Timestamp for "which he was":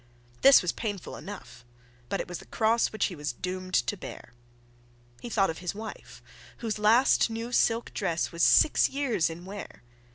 2.91-3.33